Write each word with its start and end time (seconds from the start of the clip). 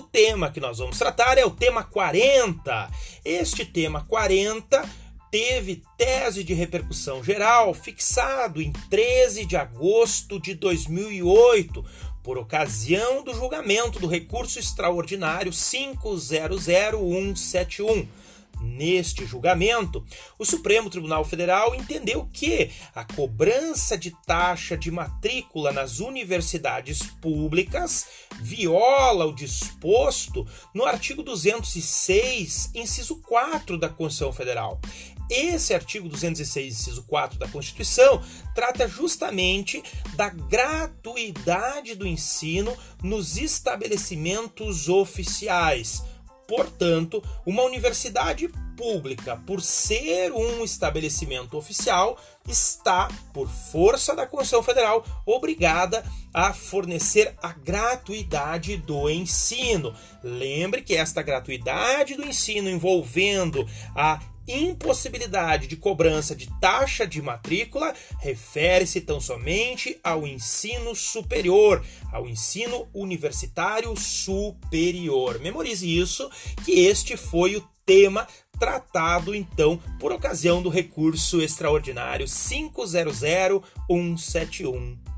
tema 0.00 0.50
que 0.50 0.60
nós 0.60 0.78
vamos 0.78 0.98
tratar 0.98 1.38
é 1.38 1.44
o 1.44 1.50
tema 1.50 1.84
40. 1.84 2.90
Este 3.24 3.64
tema 3.64 4.04
40 4.08 4.82
teve 5.30 5.82
tese 5.96 6.42
de 6.44 6.52
repercussão 6.54 7.24
geral 7.24 7.74
fixado 7.74 8.62
em 8.62 8.72
13 8.88 9.44
de 9.44 9.56
agosto 9.56 10.40
de 10.40 10.54
2008, 10.54 11.84
por 12.22 12.38
ocasião 12.38 13.24
do 13.24 13.34
julgamento 13.34 13.98
do 13.98 14.06
recurso 14.06 14.58
extraordinário 14.58 15.52
500171 15.52 18.08
Neste 18.60 19.26
julgamento, 19.26 20.04
o 20.38 20.44
Supremo 20.44 20.88
Tribunal 20.88 21.24
Federal 21.24 21.74
entendeu 21.74 22.28
que 22.32 22.70
a 22.94 23.04
cobrança 23.04 23.96
de 23.96 24.10
taxa 24.26 24.76
de 24.76 24.90
matrícula 24.90 25.72
nas 25.72 26.00
universidades 26.00 27.02
públicas 27.02 28.06
viola 28.40 29.26
o 29.26 29.34
disposto 29.34 30.46
no 30.72 30.84
artigo 30.84 31.22
206, 31.22 32.70
inciso 32.74 33.16
4 33.16 33.78
da 33.78 33.88
Constituição 33.88 34.32
Federal. 34.32 34.80
Esse 35.30 35.72
artigo 35.72 36.08
206, 36.08 36.80
inciso 36.80 37.02
4 37.04 37.38
da 37.38 37.48
Constituição, 37.48 38.22
trata 38.54 38.86
justamente 38.86 39.82
da 40.14 40.28
gratuidade 40.28 41.94
do 41.94 42.06
ensino 42.06 42.76
nos 43.02 43.38
estabelecimentos 43.38 44.88
oficiais 44.88 46.02
Portanto, 46.46 47.22
uma 47.46 47.62
universidade 47.62 48.48
pública, 48.76 49.36
por 49.46 49.60
ser 49.60 50.32
um 50.32 50.64
estabelecimento 50.64 51.56
oficial, 51.56 52.18
está, 52.46 53.08
por 53.32 53.48
força 53.48 54.14
da 54.14 54.26
Constituição 54.26 54.62
Federal, 54.62 55.04
obrigada 55.24 56.04
a 56.32 56.52
fornecer 56.52 57.34
a 57.42 57.52
gratuidade 57.52 58.76
do 58.76 59.08
ensino. 59.08 59.94
Lembre 60.22 60.82
que 60.82 60.94
esta 60.94 61.22
gratuidade 61.22 62.14
do 62.14 62.24
ensino 62.24 62.68
envolvendo 62.68 63.66
a 63.94 64.20
impossibilidade 64.46 65.66
de 65.66 65.76
cobrança 65.76 66.34
de 66.34 66.48
taxa 66.60 67.06
de 67.06 67.20
matrícula 67.22 67.94
refere-se 68.20 69.00
tão 69.00 69.20
somente 69.20 69.98
ao 70.02 70.26
ensino 70.26 70.94
superior, 70.94 71.84
ao 72.12 72.28
ensino 72.28 72.86
universitário 72.92 73.96
superior. 73.96 75.40
Memorize 75.40 75.86
isso, 75.86 76.30
que 76.64 76.72
este 76.80 77.16
foi 77.16 77.56
o 77.56 77.66
tema 77.86 78.26
tratado 78.58 79.34
então 79.34 79.80
por 79.98 80.12
ocasião 80.12 80.62
do 80.62 80.68
recurso 80.68 81.40
extraordinário 81.40 82.28
500171 82.28 85.13